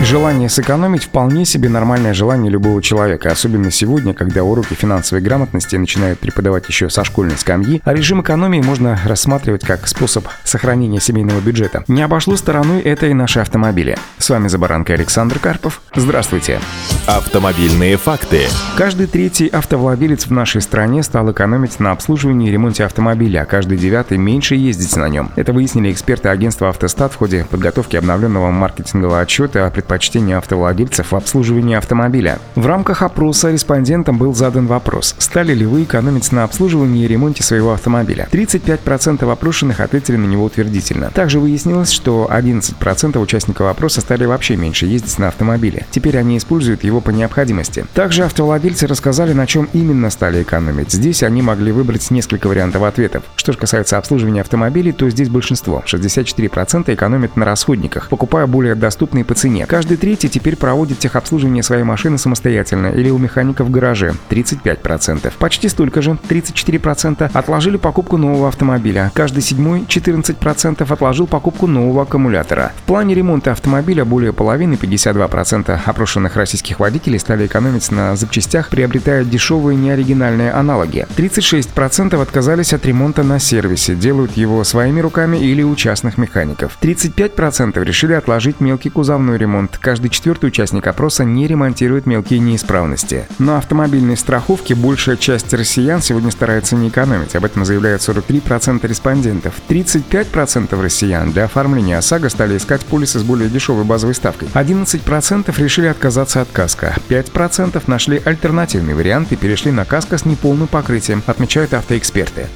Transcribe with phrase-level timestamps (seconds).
[0.00, 6.18] Желание сэкономить вполне себе нормальное желание любого человека, особенно сегодня, когда уроки финансовой грамотности начинают
[6.18, 11.84] преподавать еще со школьной скамьи, а режим экономии можно рассматривать как способ сохранения семейного бюджета.
[11.88, 13.96] Не обошло стороной это и наши автомобили.
[14.18, 15.80] С вами за баранкой Александр Карпов.
[15.94, 16.60] Здравствуйте.
[17.06, 18.46] Автомобильные факты.
[18.78, 23.76] Каждый третий автовладелец в нашей стране стал экономить на обслуживании и ремонте автомобиля, а каждый
[23.76, 25.30] девятый меньше ездить на нем.
[25.36, 31.14] Это выяснили эксперты агентства «Автостат» в ходе подготовки обновленного маркетингового отчета о предпочтении автовладельцев в
[31.14, 32.38] обслуживании автомобиля.
[32.54, 37.42] В рамках опроса респондентам был задан вопрос, стали ли вы экономить на обслуживании и ремонте
[37.42, 38.28] своего автомобиля.
[38.32, 41.10] 35% опрошенных ответили на него утвердительно.
[41.10, 45.84] Также выяснилось, что 11% участников опроса стали вообще меньше ездить на автомобиле.
[45.90, 47.84] Теперь они используют его по необходимости.
[47.94, 50.92] Также автовладельцы рассказали, на чем именно стали экономить.
[50.92, 53.24] Здесь они могли выбрать несколько вариантов ответов.
[53.36, 59.24] Что же касается обслуживания автомобилей, то здесь большинство, 64% экономят на расходниках, покупая более доступные
[59.24, 59.66] по цене.
[59.66, 65.32] Каждый третий теперь проводит техобслуживание своей машины самостоятельно или у механика в гараже– 35%.
[65.38, 69.10] Почти столько же, 34% отложили покупку нового автомобиля.
[69.14, 72.72] Каждый седьмой, 14% отложил покупку нового аккумулятора.
[72.76, 79.24] В плане ремонта автомобиля более половины, 52% опрошенных российских водителей стали экономить на запчастях, приобретая
[79.24, 81.06] дешевые неоригинальные аналоги.
[81.16, 86.76] 36% отказались от ремонта на сервисе, делают его своими руками или у частных механиков.
[86.82, 89.78] 35% решили отложить мелкий кузовной ремонт.
[89.78, 93.24] Каждый четвертый участник опроса не ремонтирует мелкие неисправности.
[93.38, 97.34] На автомобильной страховке большая часть россиян сегодня старается не экономить.
[97.34, 99.54] Об этом заявляют 43% респондентов.
[99.70, 104.48] 35% россиян для оформления ОСАГО стали искать полисы с более дешевой базовой ставкой.
[104.52, 106.96] 11% решили отказаться от каска.
[107.08, 112.48] 5% нашли альтернативный вариант и перешли на каска с неполным покрытием, отмечают автоэксперты.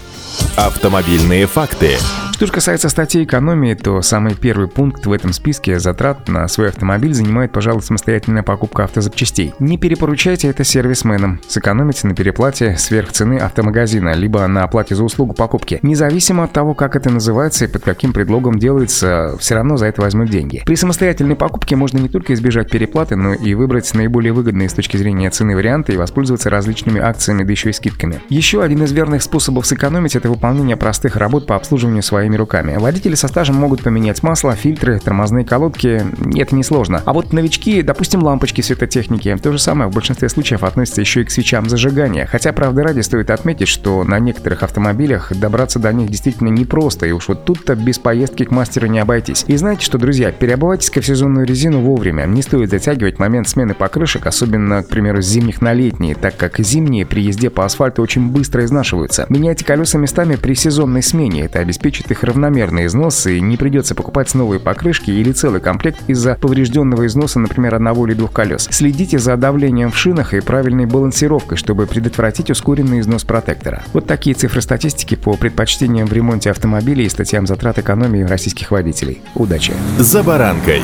[0.57, 1.97] Автомобильные факты.
[2.39, 6.69] Что же касается статьи экономии, то самый первый пункт в этом списке затрат на свой
[6.69, 9.55] автомобиль занимает, пожалуй, самостоятельная покупка автозапчастей.
[9.59, 11.41] Не перепоручайте это сервисменам.
[11.49, 15.81] Сэкономите на переплате сверх цены автомагазина, либо на оплате за услугу покупки.
[15.83, 20.01] Независимо от того, как это называется и под каким предлогом делается, все равно за это
[20.03, 20.63] возьмут деньги.
[20.65, 24.97] При самостоятельной покупке можно не только избежать переплаты, но и выбрать наиболее выгодные с точки
[24.97, 28.21] зрения цены варианты и воспользоваться различными акциями, да еще и скидками.
[28.29, 32.77] Еще один из верных способов сэкономить– это выполнение простых работ по обслуживанию своей своими руками.
[32.77, 36.03] Водители со стажем могут поменять масло, фильтры, тормозные колодки.
[36.37, 37.03] Это несложно.
[37.05, 41.25] А вот новички, допустим, лампочки светотехники, то же самое в большинстве случаев относится еще и
[41.25, 42.27] к свечам зажигания.
[42.27, 47.13] Хотя, правда ради, стоит отметить, что на некоторых автомобилях добраться до них действительно непросто, и
[47.13, 49.45] уж вот тут-то без поездки к мастеру не обойтись.
[49.47, 52.25] И знаете что, друзья, переобувайтесь-ка в сезонную резину вовремя.
[52.25, 56.59] Не стоит затягивать момент смены покрышек, особенно, к примеру, с зимних на летние, так как
[56.59, 59.27] зимние при езде по асфальту очень быстро изнашиваются.
[59.29, 63.95] Меняйте колеса местами при сезонной смене, это обеспечит их их равномерный износ и не придется
[63.95, 68.69] покупать новые покрышки или целый комплект из-за поврежденного износа, например, одного или двух колес.
[68.71, 73.83] Следите за давлением в шинах и правильной балансировкой, чтобы предотвратить ускоренный износ протектора.
[73.93, 79.23] Вот такие цифры статистики по предпочтениям в ремонте автомобилей и статьям затрат экономии российских водителей.
[79.35, 79.73] Удачи!
[79.99, 80.83] За баранкой!